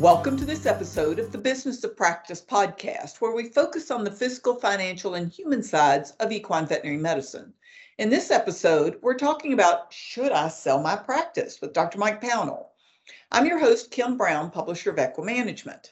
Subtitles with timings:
[0.00, 4.10] Welcome to this episode of the Business of Practice podcast, where we focus on the
[4.10, 7.52] physical, financial, and human sides of equine veterinary medicine.
[7.98, 11.98] In this episode, we're talking about Should I Sell My Practice with Dr.
[11.98, 12.68] Mike Pownall.
[13.30, 15.90] I'm your host, Kim Brown, publisher of Equimanagement.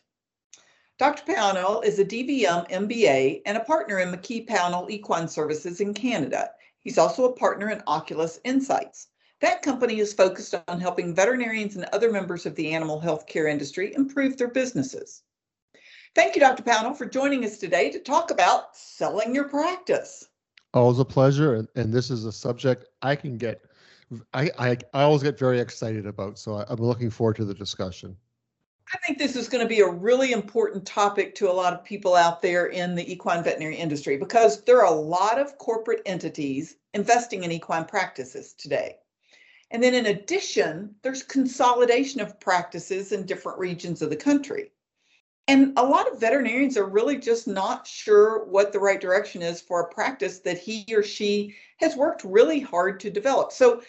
[0.98, 1.30] Dr.
[1.30, 6.52] Pownall is a DVM MBA and a partner in McKee Pownall Equine Services in Canada.
[6.80, 9.08] He's also a partner in Oculus Insights.
[9.40, 13.94] That company is focused on helping veterinarians and other members of the animal healthcare industry
[13.94, 15.22] improve their businesses.
[16.14, 16.64] Thank you, Dr.
[16.64, 20.26] Pownall, for joining us today to talk about selling your practice.
[20.74, 23.62] Always a pleasure, and, and this is a subject I can get.
[24.34, 27.54] I, I, I always get very excited about, so I, I'm looking forward to the
[27.54, 28.16] discussion.
[28.92, 31.84] I think this is going to be a really important topic to a lot of
[31.84, 36.00] people out there in the equine veterinary industry because there are a lot of corporate
[36.06, 38.96] entities investing in equine practices today.
[39.70, 44.72] And then in addition, there's consolidation of practices in different regions of the country.
[45.46, 49.62] And a lot of veterinarians are really just not sure what the right direction is
[49.62, 53.52] for a practice that he or she has worked really hard to develop.
[53.52, 53.82] So,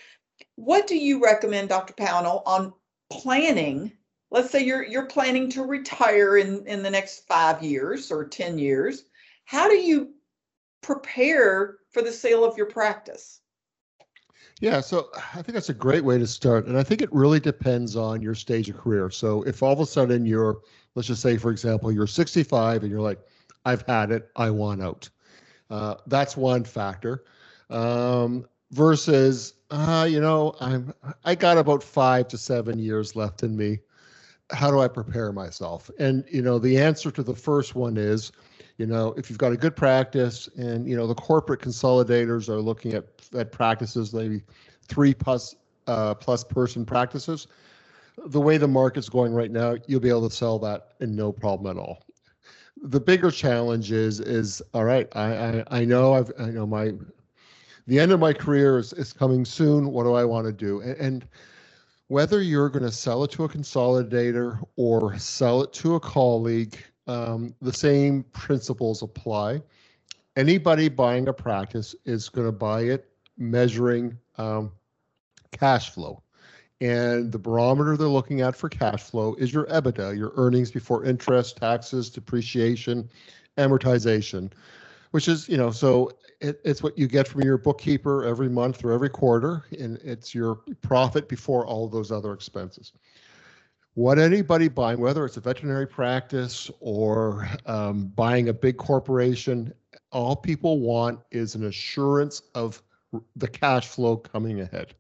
[0.56, 1.94] what do you recommend, Dr.
[1.94, 2.74] Pownall, on
[3.10, 3.92] planning?
[4.32, 8.58] Let's say you're you're planning to retire in, in the next five years or 10
[8.58, 9.04] years.
[9.44, 10.14] How do you
[10.82, 13.42] prepare for the sale of your practice?
[14.60, 16.66] Yeah, so I think that's a great way to start.
[16.68, 19.10] And I think it really depends on your stage of career.
[19.10, 20.60] So if all of a sudden you're,
[20.96, 23.20] let's just say, for example, you're 65 and you're like,
[23.66, 25.10] I've had it, I want out.
[25.70, 27.24] Uh, that's one factor.
[27.70, 33.56] Um, versus, uh, you know, I'm I got about five to seven years left in
[33.56, 33.80] me.
[34.52, 35.92] How do I prepare myself?
[36.00, 38.32] And you know, the answer to the first one is
[38.80, 42.62] you know, if you've got a good practice and, you know, the corporate consolidators are
[42.62, 43.04] looking at,
[43.38, 44.42] at practices, maybe
[44.84, 45.58] three plus,
[45.88, 47.48] uh, plus person practices,
[48.28, 51.30] the way the market's going right now, you'll be able to sell that in no
[51.30, 52.06] problem at all.
[52.82, 56.94] The bigger challenge is, is all right, I, I, I know I've, I know my,
[57.86, 59.92] the end of my career is, is coming soon.
[59.92, 60.80] What do I want to do?
[60.80, 61.28] and, and
[62.10, 66.78] whether you're going to sell it to a consolidator or sell it to a colleague
[67.08, 69.62] um, the same principles apply.
[70.36, 74.72] Anybody buying a practice is going to buy it measuring um,
[75.52, 76.22] cash flow.
[76.82, 81.04] And the barometer they're looking at for cash flow is your EBITDA, your earnings before
[81.04, 83.10] interest, taxes, depreciation,
[83.58, 84.52] amortization,
[85.12, 86.12] which is, you know, so
[86.42, 90.34] it, it's what you get from your bookkeeper every month or every quarter, and it's
[90.34, 92.94] your profit before all those other expenses
[94.00, 99.74] what anybody buying, whether it's a veterinary practice or um, buying a big corporation,
[100.14, 102.82] all people want is an assurance of
[103.36, 104.96] the cash flow coming ahead.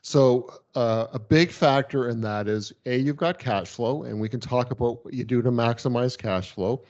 [0.00, 4.30] So uh, a big factor in that is a you've got cash flow, and we
[4.30, 6.84] can talk about what you do to maximize cash flow.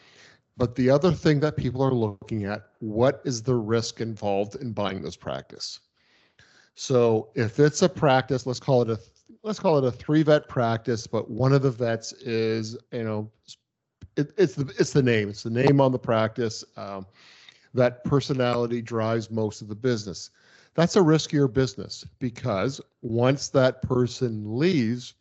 [0.57, 4.73] But the other thing that people are looking at, what is the risk involved in
[4.73, 5.81] buying this practice?
[6.75, 8.99] So if it's a practice, let's call it a
[9.43, 13.31] let's call it a three vet practice, but one of the vets is, you know,
[14.17, 15.29] it, it's the it's the name.
[15.29, 16.65] It's the name on the practice.
[16.77, 17.07] Um,
[17.75, 20.31] that personality drives most of the business.
[20.75, 25.15] That's a riskier business because once that person leaves,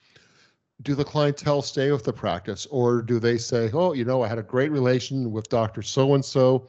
[0.82, 4.28] do the clientele stay with the practice or do they say, oh, you know, I
[4.28, 5.82] had a great relation with Dr.
[5.82, 6.68] So and so.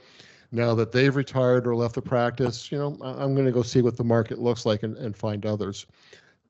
[0.52, 3.82] Now that they've retired or left the practice, you know, I'm going to go see
[3.82, 5.86] what the market looks like and, and find others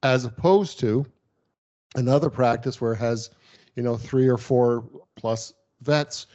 [0.02, 1.06] as opposed to
[1.94, 3.30] another practice where it has,
[3.74, 4.84] you know, three or four
[5.16, 6.26] plus vets,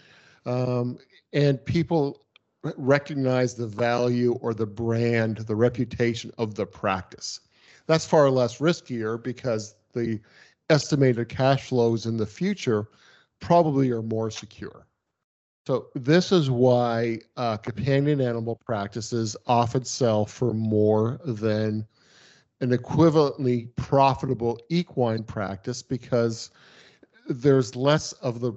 [0.46, 0.98] um,
[1.34, 2.26] and people
[2.64, 7.40] recognize the value or the brand, the reputation of the practice.
[7.88, 10.20] That's far less riskier because the
[10.72, 12.88] estimated cash flows in the future
[13.40, 14.88] probably are more secure.
[15.68, 21.86] So this is why uh, companion animal practices often sell for more than
[22.62, 26.52] an equivalently profitable equine practice because
[27.28, 28.52] there's less of the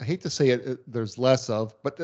[0.00, 1.98] I hate to say it there's less of but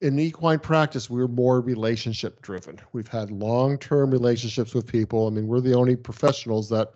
[0.00, 5.46] in equine practice we're more relationship driven we've had long-term relationships with people i mean
[5.46, 6.94] we're the only professionals that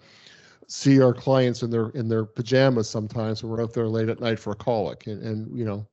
[0.69, 4.21] see our clients in their in their pajamas sometimes when we're out there late at
[4.21, 5.87] night for a colic and, and you know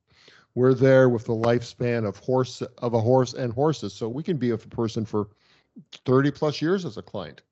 [0.54, 4.36] we're there with the lifespan of horse of a horse and horses so we can
[4.36, 5.28] be with a person for
[6.04, 7.42] 30 plus years as a client.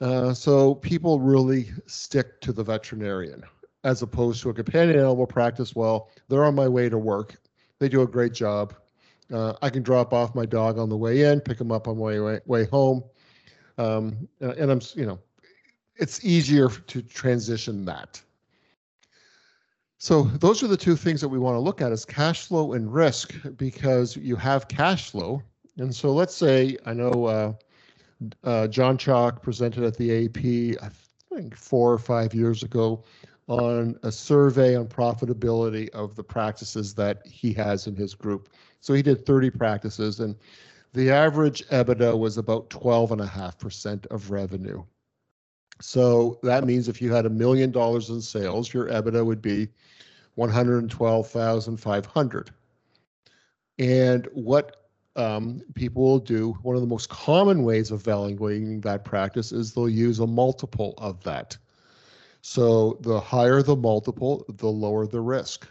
[0.00, 3.42] Uh, so people really stick to the veterinarian
[3.84, 5.74] as opposed to a companion animal practice.
[5.74, 7.36] Well, they're on my way to work.
[7.78, 8.74] They do a great job.
[9.32, 11.98] Uh, I can drop off my dog on the way in, pick him up on
[11.98, 13.02] my way, way home.
[13.78, 15.18] Um, and I'm, you know,
[15.98, 18.20] it's easier to transition that.
[19.98, 22.74] So those are the two things that we want to look at is cash flow
[22.74, 25.42] and risk because you have cash flow.
[25.78, 27.52] And so let's say I know uh,
[28.44, 30.90] uh, John Chalk presented at the AAEP, I
[31.34, 33.04] think four or five years ago,
[33.48, 38.48] on a survey on profitability of the practices that he has in his group.
[38.80, 40.36] So he did 30 practices, and
[40.92, 44.82] the average EBITDA was about 12.5% of revenue.
[45.80, 49.68] So that means if you had a million dollars in sales, your EBITDA would be
[50.36, 52.50] 112,500.
[53.78, 59.04] And what um, people will do, one of the most common ways of valuing that
[59.04, 61.56] practice is they'll use a multiple of that.
[62.42, 65.66] So the higher the multiple, the lower the risk.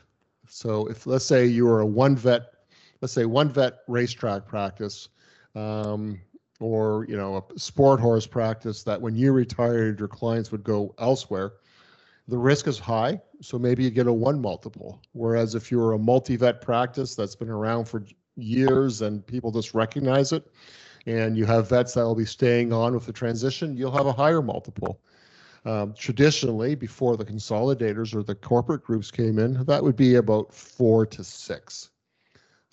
[0.47, 2.53] So if let's say you are a one vet,
[3.01, 5.09] let's say one vet racetrack practice,
[5.55, 6.19] um,
[6.59, 10.93] or you know a sport horse practice that when you retired your clients would go
[10.97, 11.53] elsewhere
[12.27, 13.21] the risk is high.
[13.41, 15.01] So maybe you get a one multiple.
[15.13, 18.03] Whereas if you're a multi-vet practice that's been around for
[18.35, 20.51] years and people just recognize it
[21.05, 24.13] and you have vets that will be staying on with the transition you'll have a
[24.13, 24.99] higher multiple.
[25.65, 30.53] Um, traditionally before the consolidators or the corporate groups came in that would be about
[30.53, 31.89] four to six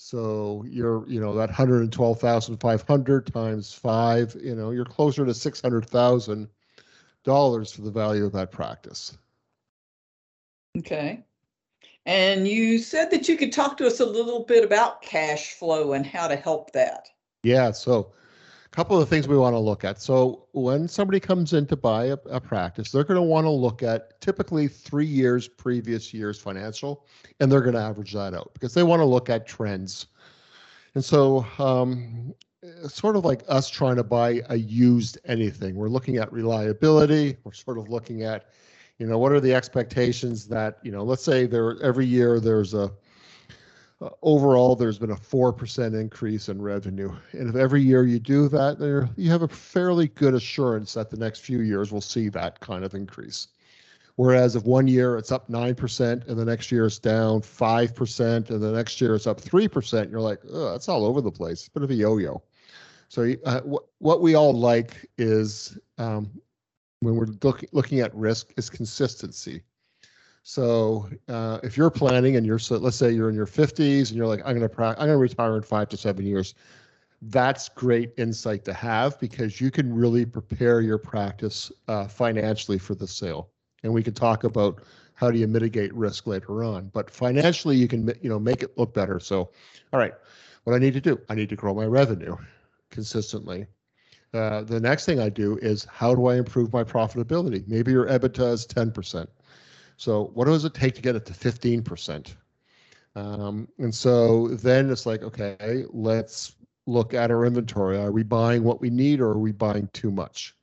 [0.04, 6.48] so you're you know that 112500 times five you know you're closer to $600000
[7.74, 9.16] for the value of that practice
[10.78, 11.22] Okay.
[12.06, 15.92] And you said that you could talk to us a little bit about cash flow
[15.92, 17.08] and how to help that.
[17.42, 17.70] Yeah.
[17.70, 18.12] So,
[18.72, 20.00] couple of things we want to look at.
[20.00, 23.50] So, when somebody comes in to buy a, a practice, they're going to want to
[23.50, 27.06] look at typically three years previous year's financial,
[27.38, 30.06] and they're going to average that out because they want to look at trends.
[30.94, 32.34] And so, um,
[32.88, 35.74] sort of like us trying to buy a used anything.
[35.74, 37.36] We're looking at reliability.
[37.44, 38.46] We're sort of looking at
[38.98, 42.72] you know what are the expectations that you know let's say there every year there's
[42.72, 42.92] a
[44.02, 47.12] uh, overall there's been a 4% increase in revenue.
[47.32, 51.16] And if every year you do that you have a fairly good assurance that the
[51.16, 53.48] next few years will see that kind of increase.
[54.16, 58.62] Whereas if one year it's up 9% and the next year it's down 5% and
[58.62, 61.66] the next year it's up 3% you're like oh, that's all over the place.
[61.66, 62.42] A bit of a yo-yo.
[63.08, 66.30] So uh, what, what we all like is um,
[67.00, 69.62] when we're look, looking at risk is consistency.
[70.42, 74.16] So uh, if you're planning and you're so let's say you're in your 50s and
[74.16, 76.54] you're like I'm going to I'm to retire in five to seven years,
[77.22, 82.94] that's great insight to have because you can really prepare your practice uh, financially for
[82.94, 83.50] the sale.
[83.84, 84.82] And we can talk about
[85.14, 86.90] how do you mitigate risk later on.
[86.92, 89.20] But financially, you can you know make it look better.
[89.20, 89.50] So,
[89.92, 90.14] all right,
[90.64, 92.36] what I need to do, I need to grow my revenue
[92.90, 93.66] consistently.
[94.34, 97.66] Uh, the next thing I do is how do I improve my profitability?
[97.68, 99.26] Maybe your EBITDA is 10%.
[100.02, 102.34] So what does it take to get it to 15%?
[103.14, 106.56] Um, and so then it's like, okay, let's
[106.88, 107.96] look at our inventory.
[107.98, 110.56] Are we buying what we need or are we buying too much?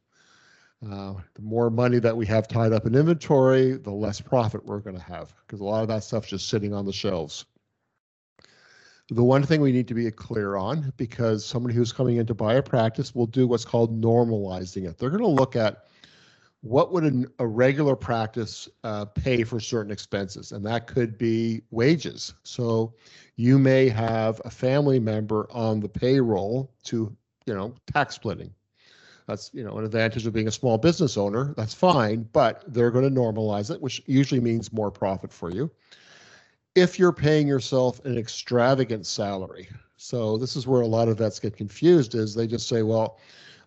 [0.86, 4.80] Uh, the more money that we have tied up in inventory, the less profit we're
[4.80, 7.46] going to have because a lot of that stuff's just sitting on the shelves.
[9.08, 12.34] The one thing we need to be clear on, because somebody who's coming in to
[12.34, 14.98] buy a practice will do what's called normalizing it.
[14.98, 15.86] They're going to look at
[16.62, 21.62] what would a, a regular practice uh, pay for certain expenses, and that could be
[21.72, 22.34] wages.
[22.44, 22.94] So
[23.36, 28.54] you may have a family member on the payroll to, you know, tax splitting.
[29.28, 31.54] That's you know an advantage of being a small business owner.
[31.56, 35.72] That's fine, but they're going to normalize it, which usually means more profit for you
[36.76, 39.68] if you're paying yourself an extravagant salary.
[39.98, 43.20] So this is where a lot of vets get confused is they just say, well,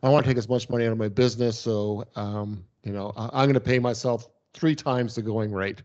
[0.03, 1.59] I want to take as much money out of my business.
[1.59, 5.83] So, um, you know, I'm going to pay myself three times the going rate.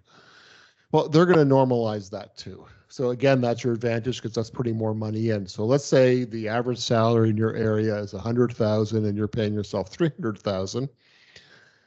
[0.92, 2.66] Well, they're going to normalize that too.
[2.89, 5.46] So again, that's your advantage because that's putting more money in.
[5.46, 9.89] So let's say the average salary in your area is 100,000 and you're paying yourself
[9.89, 10.88] 300,000.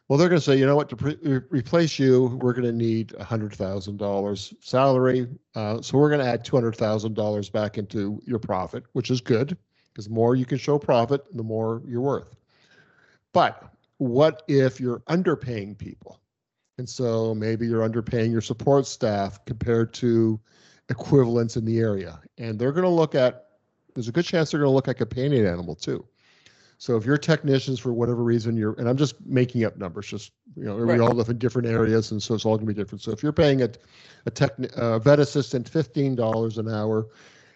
[0.06, 2.72] Well, they're going to say, you know what, to pre- replace you, we're going to
[2.72, 5.28] need $100,000 salary.
[5.54, 9.56] Uh, so we're going to add $200,000 back into your profit, which is good
[9.88, 12.34] because the more you can show profit, the more you're worth.
[13.32, 16.18] But what if you're underpaying people?
[16.78, 20.40] And so maybe you're underpaying your support staff compared to
[20.88, 22.18] equivalents in the area.
[22.38, 23.48] And they're going to look at,
[23.94, 26.02] there's a good chance they're going to look at companion animal too.
[26.78, 30.32] So if your technicians, for whatever reason, you're, and I'm just making up numbers, just,
[30.56, 30.96] you know, right.
[30.96, 33.02] we all live in different areas, and so it's all gonna be different.
[33.02, 33.68] So if you're paying a,
[34.24, 37.06] a tech, a vet assistant $15 an hour,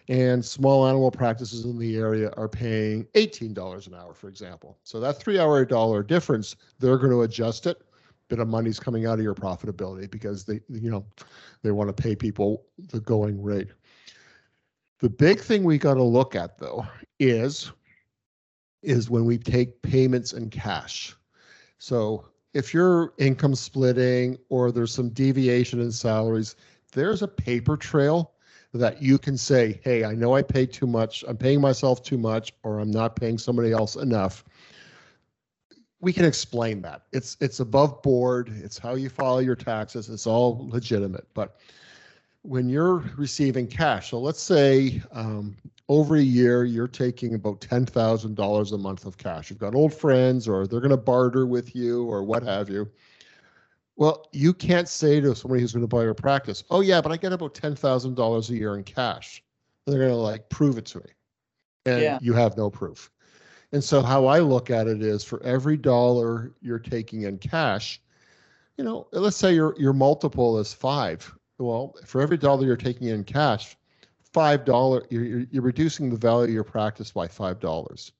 [0.07, 4.77] and small animal practices in the area are paying $18 an hour, for example.
[4.83, 7.81] So that three hour dollar difference, they're going to adjust it
[8.27, 11.05] bit of money's coming out of your profitability because they, you know,
[11.61, 13.69] they want to pay people the going rate.
[14.99, 16.85] The big thing we got to look at though
[17.19, 17.71] is
[18.81, 21.15] is when we take payments in cash.
[21.79, 26.55] So if you're income splitting or there's some deviation in salaries,
[26.93, 28.34] there's a paper trail
[28.77, 32.17] that you can say, hey, I know I paid too much, I'm paying myself too
[32.17, 34.43] much, or I'm not paying somebody else enough.
[36.01, 37.03] We can explain that.
[37.13, 38.51] It's it's above board.
[38.63, 40.09] It's how you file your taxes.
[40.09, 41.25] It's all legitimate.
[41.33, 41.55] But
[42.41, 45.55] when you're receiving cash, so let's say um,
[45.89, 49.49] over a year you're taking about ten thousand dollars a month of cash.
[49.49, 52.89] You've got old friends, or they're going to barter with you, or what have you
[53.97, 57.11] well, you can't say to somebody who's going to buy your practice, "Oh yeah, but
[57.11, 59.41] I get about ten thousand dollars a year in cash."
[59.85, 61.05] they're going to like prove it to me,
[61.85, 62.17] and Yeah.
[62.21, 63.11] you have no proof.
[63.71, 68.01] And so, how I look at it is, for every dollar you're taking in cash,
[68.77, 71.31] you know, let's say your your multiple is five.
[71.59, 73.77] Well, for every dollar you're taking in cash,
[74.33, 78.11] five dollar you're, you're you're reducing the value of your practice by five dollars.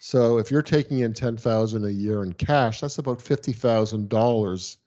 [0.00, 4.08] So if you're taking in ten thousand a year in cash, that's about fifty thousand
[4.08, 4.78] dollars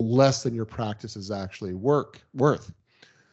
[0.00, 2.72] less than your practice is actually work worth.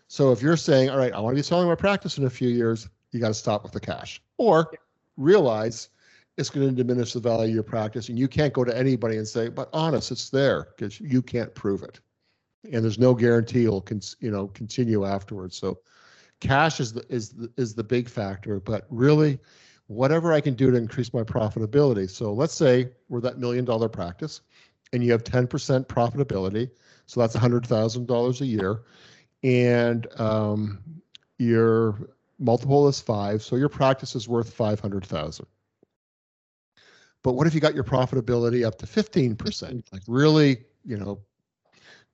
[0.08, 2.30] So if you're saying, all right, I want to be selling my practice in a
[2.30, 4.22] few years, you got to stop with the cash.
[4.38, 4.72] Or
[5.18, 5.89] realize
[6.38, 9.18] it's going to diminish the value of your practice and you can't go to anybody
[9.18, 12.00] and say, but honest, it's there because you can't prove it.
[12.72, 15.58] And there's no guarantee it'll con- you know continue afterwards.
[15.58, 15.80] So
[16.39, 19.39] cash is the is the, is the big factor, but really
[19.88, 22.10] whatever I can do to increase my profitability.
[22.10, 24.41] So let's say we're that million dollar practice
[24.94, 25.48] and you have 10%
[25.86, 26.70] profitability.
[27.06, 28.82] So that's $100,000 a year.
[29.44, 30.80] And um,
[31.38, 33.42] your multiple is five.
[33.42, 35.46] So your practice is worth 500,000.
[37.24, 39.84] But what if you got your profitability up to 15%?
[39.92, 41.20] Like really, you know,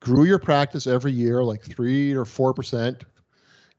[0.00, 3.02] grew your practice every year, like three or 4%,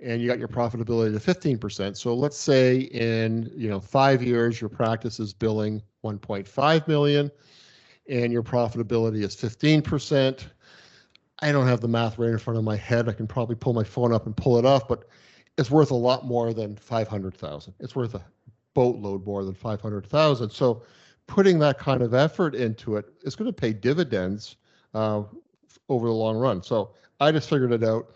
[0.02, 1.96] and you got your profitability to 15%.
[1.96, 7.30] So let's say in, you know, five years, your practice is billing 1.5 million
[8.10, 10.46] and your profitability is 15%.
[11.42, 13.08] I don't have the math right in front of my head.
[13.08, 15.08] I can probably pull my phone up and pull it off, but
[15.58, 17.74] it's worth a lot more than 500,000.
[17.80, 18.22] It's worth a
[18.74, 20.50] boatload more than 500,000.
[20.50, 20.84] So
[21.28, 24.58] putting that kind of effort into it is going to pay dividends
[24.94, 25.24] uh,
[25.88, 26.64] over the long run.
[26.64, 28.12] So I just figured it out.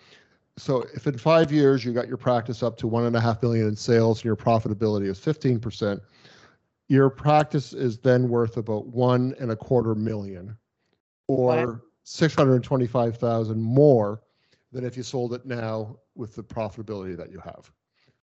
[0.58, 3.42] So if in five years you got your practice up to one and a half
[3.42, 6.00] million in sales and your profitability is 15%,
[6.90, 10.58] your practice is then worth about one and a quarter million
[11.28, 11.80] or Wow.
[12.04, 14.22] 625,000 more
[14.72, 17.72] than if you sold it now with the profitability that you have.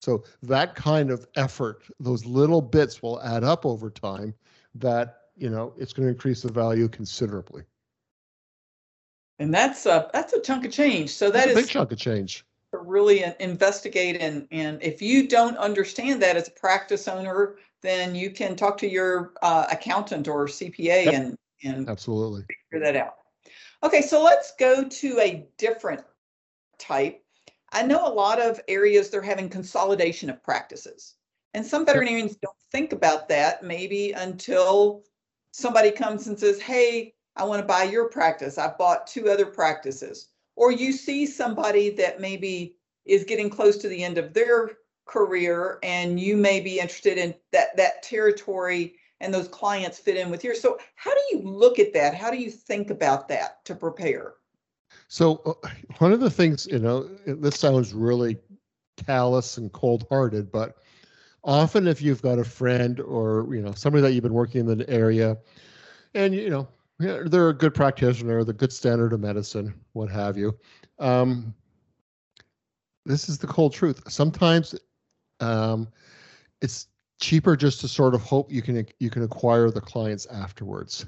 [0.00, 4.34] So that kind of effort, those little bits will add up over time
[4.74, 7.62] that, you know, it's going to increase the value considerably.
[9.38, 11.10] And that's a, that's a chunk of change.
[11.10, 12.44] So that That's a big chunk of change.
[12.72, 18.14] to really investigate and, and if you don't understand that as a practice owner, then
[18.14, 21.14] you can talk to your uh, accountant or CPA Yep.
[21.14, 22.44] and, and Absolutely.
[22.70, 23.14] figure that out.
[23.82, 26.02] Okay, so let's go to a different
[26.78, 27.22] type.
[27.72, 31.14] I know a lot of areas they're having consolidation of practices.
[31.54, 35.04] And some veterinarians don't think about that maybe until
[35.52, 38.58] somebody comes and says, hey, I want to buy your practice.
[38.58, 40.30] I've bought two other practices.
[40.56, 44.70] Or you see somebody that maybe is getting close to the end of their
[45.08, 50.30] career and you may be interested in that that territory and those clients fit in
[50.30, 50.60] with yours.
[50.60, 52.14] So how do you look at that?
[52.14, 54.34] How do you think about that to prepare?
[55.08, 58.36] So uh, one of the things, you know, this sounds really
[58.96, 60.76] callous and cold-hearted, but
[61.44, 64.78] often if you've got a friend or you know somebody that you've been working in
[64.78, 65.36] the area,
[66.14, 70.56] and you know they're a good practitioner, the good standard of medicine, what have you.
[70.98, 71.54] Um,
[73.06, 74.02] this is the cold truth.
[74.08, 74.74] Sometimes
[75.40, 75.88] um,
[76.60, 76.88] it's
[77.20, 81.06] cheaper just to sort of hope you can you can acquire the clients afterwards.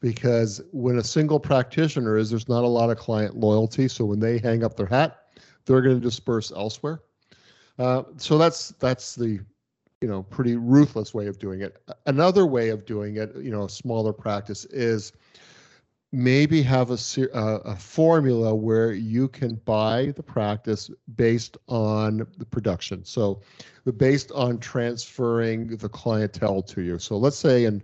[0.00, 3.86] Because when a single practitioner is there's not a lot of client loyalty.
[3.86, 5.20] So when they hang up their hat
[5.66, 7.02] they're going to disperse elsewhere.
[7.78, 9.40] Uh, so that's that's the
[10.00, 11.82] you know pretty ruthless way of doing it.
[12.06, 15.12] Another way of doing it you know a smaller practice is
[16.12, 16.98] maybe have a
[17.34, 23.04] a formula where you can buy the practice based on the production.
[23.04, 23.42] So
[23.96, 26.98] based on transferring the clientele to you.
[26.98, 27.82] So let's say in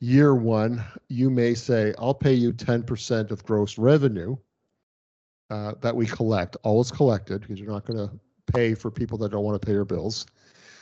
[0.00, 4.36] year one, you may say, I'll pay you 10% of gross revenue
[5.50, 8.10] uh, that we collect, all is collected, because you're not going to
[8.52, 10.26] pay for people that don't want to pay your bills.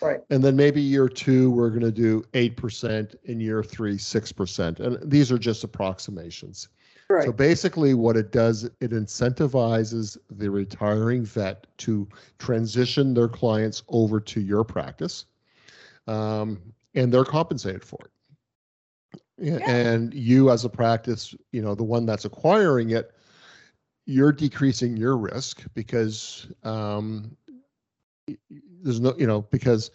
[0.00, 0.20] Right.
[0.30, 4.80] And then maybe year two, we're going to do 8%, in year three, 6%.
[4.80, 6.68] And these are just approximations.
[7.08, 14.18] So basically, what it does, it incentivizes the retiring vet to transition their clients over
[14.20, 15.26] to your practice,
[16.08, 16.60] um,
[16.94, 19.20] and they're compensated for it.
[19.38, 19.70] Yeah.
[19.70, 23.12] And you, as a practice, you know, the one that's acquiring it,
[24.06, 27.36] you're decreasing your risk because um,
[28.82, 29.90] there's no, you know, because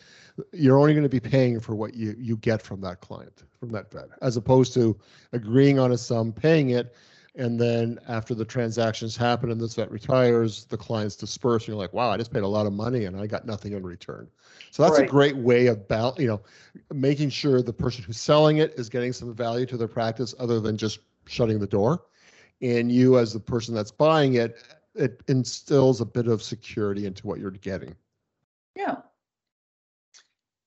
[0.53, 3.71] you're only going to be paying for what you you get from that client, from
[3.71, 4.97] that vet, as opposed to
[5.33, 6.95] agreeing on a sum, paying it,
[7.35, 11.63] and then after the transactions happen and this vet retires, the clients disperse.
[11.63, 13.71] And you're like, wow, I just paid a lot of money and I got nothing
[13.73, 14.27] in return.
[14.71, 16.41] So that's a great way of bal- you know,
[16.93, 20.59] making sure the person who's selling it is getting some value to their practice other
[20.59, 22.03] than just shutting the door.
[22.61, 24.57] And you, as the person that's buying it,
[24.93, 27.95] it instills a bit of security into what you're getting.
[28.75, 28.97] Yeah.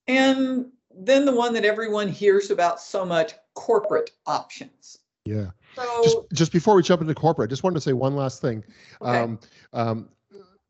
[0.06, 4.98] And then the one that everyone hears about so much, corporate options.
[5.24, 5.46] Yeah.
[5.76, 8.40] Just, So, just before we jump into corporate, I just wanted to say one last
[8.40, 8.62] thing.
[9.00, 9.38] okay, Um,
[9.72, 10.08] um,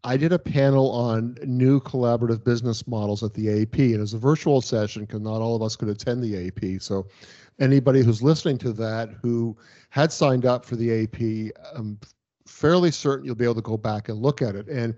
[0.04, 4.12] I did a panel on new collaborative business models at the AAEP, and it was
[4.12, 6.82] a virtual session because not all of us could attend the AAEP.
[6.82, 7.06] So,
[7.58, 9.56] anybody who's listening to that who
[9.90, 11.98] had signed up for the AAEP, I'm
[12.46, 14.68] fairly certain you'll be able to go back and look at it.
[14.68, 14.94] And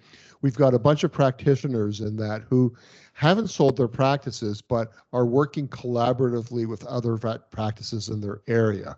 [0.47, 2.73] we've got a bunch of practitioners in that who
[3.15, 7.19] haven't sold their practices, but are working collaboratively with other
[7.51, 8.97] practices in their area.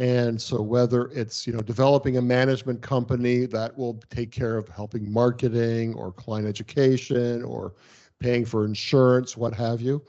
[0.00, 4.66] And so whether it's, you know, developing a management company that will take care of
[4.70, 7.74] helping marketing or client education or
[8.18, 10.02] paying for insurance, what have you,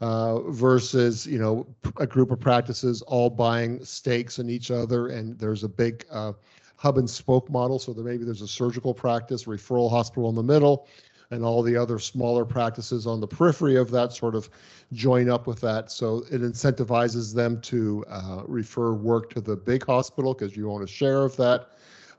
[0.00, 5.36] uh, versus, you know, a group of practices all buying stakes in each other and
[5.40, 6.34] there's a big uh,
[6.80, 7.78] hub and spoke model.
[7.78, 10.88] So there maybe there's a surgical practice, referral hospital in the middle,
[11.30, 14.48] and all the other smaller practices on the periphery of that sort of
[14.94, 15.90] join up with that.
[15.92, 20.82] So it incentivizes them to uh, refer work to the big hospital because you own
[20.82, 21.72] a share of that.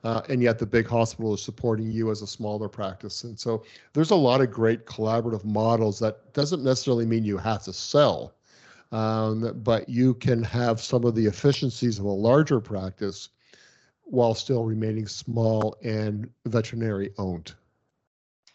[0.04, 3.24] Uh, and yet the big hospital is supporting you as a smaller practice.
[3.24, 7.64] And so there's a lot of great collaborative models that doesn't necessarily mean you have
[7.64, 8.32] to sell,
[8.92, 13.28] um, but you can have some of the efficiencies of a larger practice
[14.12, 17.54] while still remaining small and veterinary owned.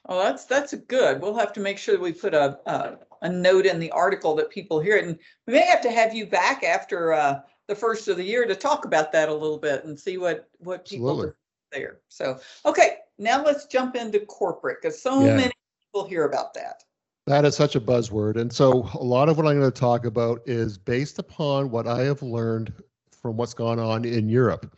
[0.07, 1.19] oh, that's, that's good.
[1.19, 4.35] We'll have to make sure that we put a, a, a note in the article
[4.35, 5.05] that people hear it.
[5.05, 5.17] And
[5.47, 8.55] we may have to have you back after, uh, the first of the year to
[8.55, 11.33] talk about that a little bit and see what, what people Absolutely.
[11.71, 11.99] there.
[12.07, 15.35] So, okay, now let's jump into corporate because so Yeah.
[15.35, 16.83] many people hear about that.
[17.25, 18.37] That is such a buzzword.
[18.39, 21.87] And so a lot of what I'm going to talk about is based upon what
[21.87, 22.71] I have learned
[23.11, 24.73] from what's gone on in Europe.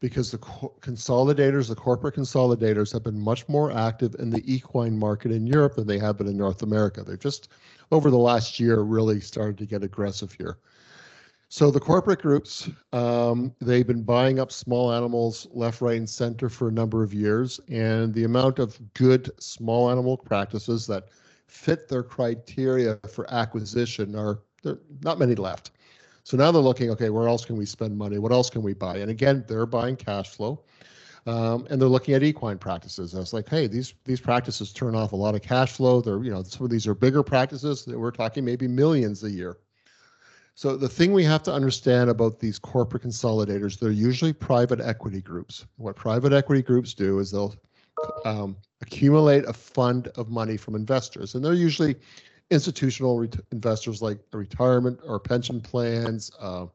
[0.00, 4.96] Because the co- consolidators, the corporate consolidators, have been much more active in the equine
[4.96, 7.02] market in Europe than they have been in North America.
[7.02, 7.48] They've just,
[7.90, 10.58] over the last year, really started to get aggressive here.
[11.50, 16.50] So the corporate groups, um, they've been buying up small animals left, right, and center
[16.50, 17.58] for a number of years.
[17.68, 21.08] And the amount of good small animal practices that
[21.46, 25.70] fit their criteria for acquisition are there not many left.
[26.28, 28.18] So now they're looking, okay, where else can we spend money?
[28.18, 28.98] What else can we buy?
[28.98, 30.62] And again, they're buying cash flow.
[31.26, 33.14] Um, and they're looking at equine practices.
[33.14, 36.02] I was like, hey, these these practices turn off a lot of cash flow.
[36.02, 39.30] They're, you know, some of these are bigger practices that we're talking maybe millions a
[39.30, 39.56] year.
[40.54, 45.22] So the thing we have to understand about these corporate consolidators, they're usually private equity
[45.22, 45.64] groups.
[45.78, 47.54] What private equity groups do is they'll
[48.26, 51.96] um, accumulate a fund of money from investors, and they're usually
[52.50, 56.66] institutional ret- investors like retirement or pension plans, uh,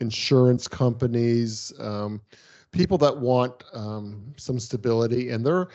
[0.00, 2.20] insurance companies, um,
[2.72, 5.68] people that want um, some stability, and they're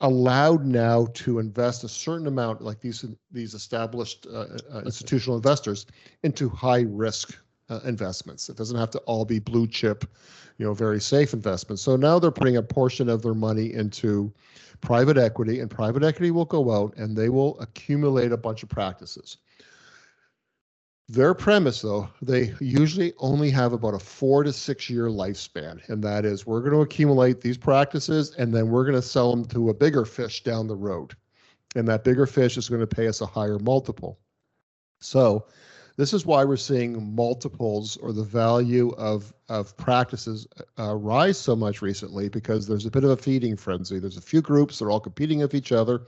[0.00, 5.86] allowed now to invest a certain amount, like these these established uh, uh, institutional investors,
[6.22, 7.38] into high risk
[7.70, 8.48] uh, investments.
[8.48, 10.04] It doesn't have to all be blue chip,
[10.58, 11.82] you know, very safe investments.
[11.82, 14.32] So now they're putting a portion of their money into
[14.80, 18.68] private equity, and private equity will go out and they will accumulate a bunch of
[18.68, 19.38] practices.
[21.08, 25.86] Their premise, though, they usually only have about a four to six year lifespan.
[25.88, 29.32] And that is, we're going to accumulate these practices and then we're going to sell
[29.32, 31.14] them to a bigger fish down the road.
[31.74, 34.20] And that bigger fish is going to pay us a higher multiple.
[35.00, 35.46] So,
[35.96, 40.46] this is why we're seeing multiples or the value of, of practices
[40.78, 43.98] uh, rise so much recently because there's a bit of a feeding frenzy.
[43.98, 46.02] There's a few groups, they're all competing with each other.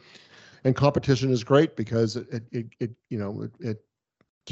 [0.65, 3.85] And competition is great because it, it, it, you know, it, it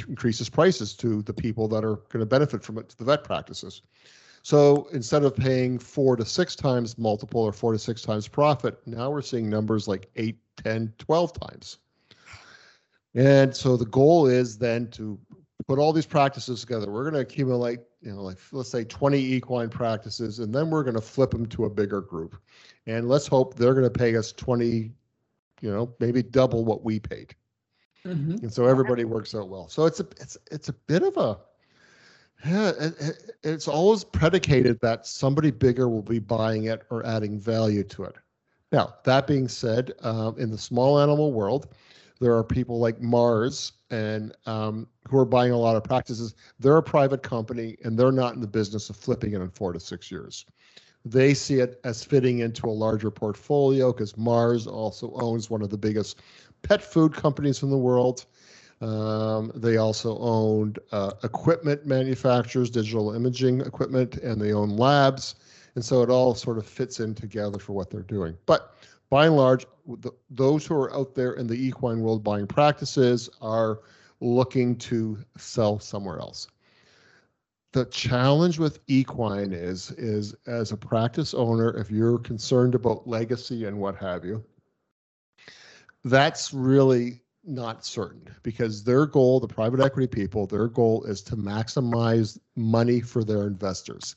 [0.08, 3.24] increases prices to the people that are going to benefit from it to the vet
[3.24, 3.82] practices.
[4.42, 8.78] So instead of paying four to six times multiple or four to six times profit,
[8.86, 11.78] now we're seeing numbers like eight, 10, 12 times.
[13.14, 15.18] And so the goal is then to
[15.66, 16.90] put all these practices together.
[16.90, 20.82] We're going to accumulate you know, like let's say 20 equine practices, and then we're
[20.82, 22.36] going to flip them to a bigger group.
[22.86, 24.90] And let's hope they're going to pay us 20,
[25.60, 27.34] you know, maybe double what we paid.
[28.06, 28.36] Mm-hmm.
[28.42, 29.68] And so everybody works out well.
[29.68, 31.38] So it's a it's it's a bit of a
[32.46, 37.84] yeah, it, it's always predicated that somebody bigger will be buying it or adding value
[37.84, 38.14] to it.
[38.72, 41.74] Now, that being said, um, in the small animal world,
[42.20, 46.34] there are people like Mars and um, who are buying a lot of practices.
[46.58, 49.72] They're a private company and they're not in the business of flipping it in four
[49.72, 50.44] to six years.
[51.04, 55.70] They see it as fitting into a larger portfolio because Mars also owns one of
[55.70, 56.20] the biggest
[56.62, 58.26] pet food companies in the world.
[58.82, 65.36] Um, they also owned uh, equipment manufacturers, digital imaging equipment, and they own labs.
[65.74, 68.36] And so it all sort of fits in together for what they're doing.
[68.44, 68.74] But
[69.10, 73.28] by and large, the, those who are out there in the equine world buying practices
[73.42, 73.80] are
[74.20, 76.46] looking to sell somewhere else.
[77.72, 83.66] The challenge with equine is, is as a practice owner, if you're concerned about legacy
[83.66, 84.44] and what have you,
[86.04, 91.36] that's really not certain because their goal, the private equity people, their goal is to
[91.36, 94.16] maximize money for their investors.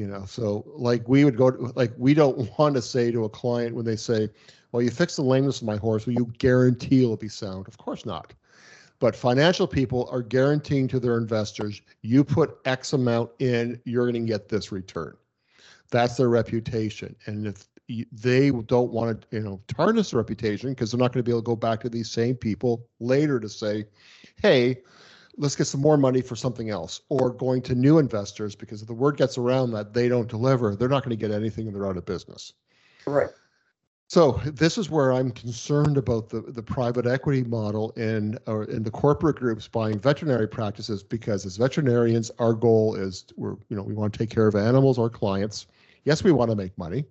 [0.00, 3.24] You know, so like we would go to, like we don't want to say to
[3.24, 4.30] a client when they say,
[4.72, 7.76] "Well, you fix the lameness of my horse, will you guarantee it'll be sound?" Of
[7.76, 8.32] course not.
[8.98, 14.24] But financial people are guaranteeing to their investors, you put X amount in, you're going
[14.24, 15.18] to get this return.
[15.90, 17.14] That's their reputation.
[17.26, 17.68] And if
[18.10, 21.32] they don't want to, you know, tarnish their reputation because they're not going to be
[21.32, 23.84] able to go back to these same people later to say,
[24.40, 24.78] hey,
[25.40, 28.86] let's get some more money for something else, or going to new investors because if
[28.86, 31.74] the word gets around that they don't deliver, they're not going to get anything and
[31.74, 32.52] they're out of business.
[33.06, 33.30] Right.
[34.08, 38.82] So this is where I'm concerned about the, the private equity model in or in
[38.82, 43.82] the corporate groups buying veterinary practices because as veterinarians, our goal is we're you know
[43.82, 45.68] we want to take care of animals, our clients.
[46.04, 47.04] Yes, we want to make money,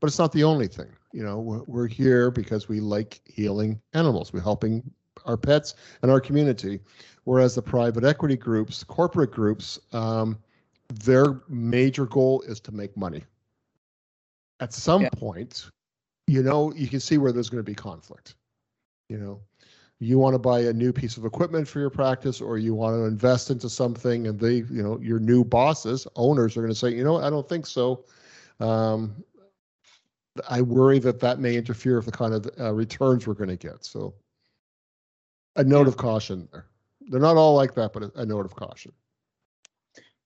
[0.00, 0.88] but it's not the only thing.
[1.12, 4.32] You know, we're, we're here because we like healing animals.
[4.32, 4.82] We're helping
[5.26, 6.80] our pets and our community.
[7.24, 10.38] Whereas the private equity groups, corporate groups, um,
[11.04, 13.24] their major goal is to make money.
[14.60, 15.08] At some yeah.
[15.10, 15.70] point,
[16.26, 18.36] you know, you can see where there's going to be conflict.
[19.08, 19.40] You know,
[19.98, 22.94] you want to buy a new piece of equipment for your practice or you want
[22.94, 26.78] to invest into something and they, you know, your new bosses, owners are going to
[26.78, 28.04] say, you know, I don't think so.
[28.60, 29.24] Um,
[30.48, 33.56] I worry that that may interfere with the kind of uh, returns we're going to
[33.56, 33.84] get.
[33.84, 34.14] So
[35.56, 36.66] a note of caution there.
[37.08, 38.92] They're not all like that, but a, note of caution.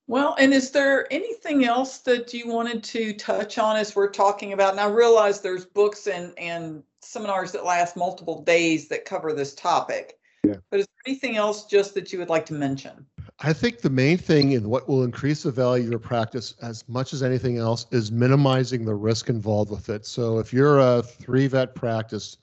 [0.07, 4.53] Well, and is there anything else that you wanted to touch on as we're talking
[4.53, 4.73] about?
[4.73, 9.55] And I realize there's books and, and seminars that last multiple days that cover this
[9.55, 10.19] topic.
[10.43, 10.57] Yeah.
[10.71, 13.07] But is there anything else just that you would like to mention?
[13.40, 16.87] I think the main thing and what will increase the value of your practice as
[16.88, 20.07] much as anything else is minimizing the risk involved with it.
[20.07, 22.38] So if you're a three vet practice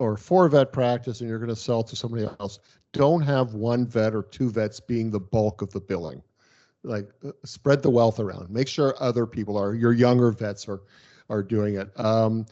[0.00, 2.58] or four vet practice and you're going to sell to somebody else,
[2.92, 6.22] don't have one vet or two vets being the bulk of the billing.
[6.82, 8.48] Like uh, spread the wealth around.
[8.48, 10.80] Make sure other people are your younger vets are
[11.28, 11.88] are doing it.
[12.00, 12.46] Um,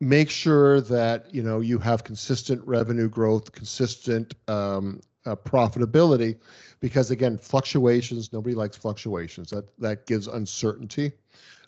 [0.00, 6.36] make sure that you know you have consistent revenue growth, consistent um, uh, profitability,
[6.78, 8.32] because again, fluctuations.
[8.32, 9.50] Nobody likes fluctuations.
[9.50, 11.10] That that gives uncertainty.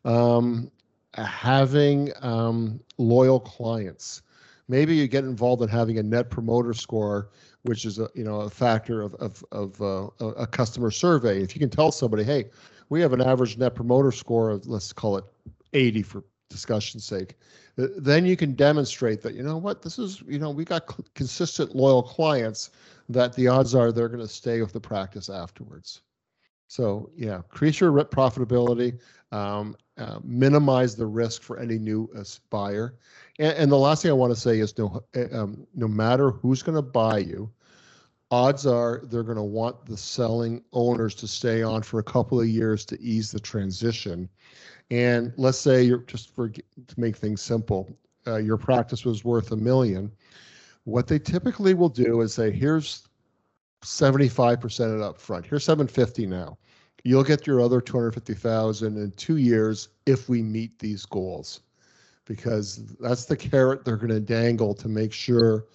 [0.05, 0.71] Um,
[1.15, 4.23] having um, loyal clients.
[4.68, 7.31] Maybe you get involved in having a net promoter score,
[7.62, 11.40] which is a you know a factor of of, of uh, a customer survey.
[11.40, 12.46] If you can tell somebody, hey,
[12.88, 15.24] we have an average net promoter score of let's call it
[15.72, 17.37] 80 for discussion's sake
[17.76, 21.74] then you can demonstrate that you know what this is you know we got consistent
[21.74, 22.70] loyal clients
[23.09, 26.02] that the odds are they're going to stay with the practice afterwards
[26.68, 28.98] so yeah increase your profitability
[29.33, 32.09] um, uh, minimize the risk for any new
[32.50, 32.94] buyer
[33.38, 36.31] and, and, the last thing i want to say is no eh, um, no matter
[36.31, 37.50] who's going to buy you
[38.31, 42.40] odds are they're going to want the selling owners to stay on for a couple
[42.40, 44.29] of years to ease the transition
[44.90, 46.64] and let's say you're just for to
[46.96, 47.88] make things simple,
[48.26, 50.12] uh, your practice was worth a million.
[50.85, 53.09] What they typically will do is say, here's
[53.87, 55.46] 75% of it up front.
[55.46, 56.59] Here's 750 now.
[57.05, 61.61] You'll get your other 250,000 in two years if we meet these goals,
[62.25, 65.66] because that's the carrot they're going to dangle to make sure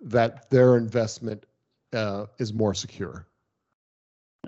[0.00, 1.46] that their investment
[1.92, 3.26] uh, is more secure.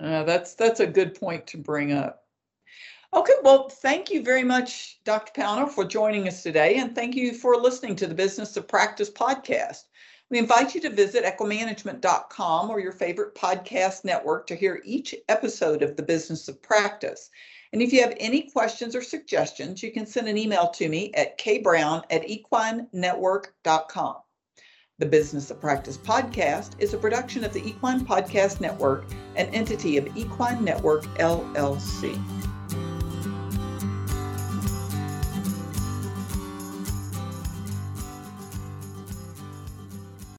[0.01, 2.25] Uh, that's that's a good point to bring up.
[3.13, 5.31] Okay, well, thank you very much, Dr.
[5.39, 9.09] Pownall, for joining us today, and thank you for listening to the Business of Practice
[9.09, 9.83] podcast.
[10.31, 15.83] We invite you to visit equimanagement.com or your favorite podcast network to hear each episode
[15.83, 17.29] of The Business of Practice.
[17.73, 21.13] And if you have any questions or suggestions, you can send an email to me
[21.13, 24.15] at kbrown at equinenetwork.com.
[24.97, 29.97] The Business of Practice podcast is a production of the Equine Podcast Network, an entity
[29.97, 32.17] of Equine Network LLC.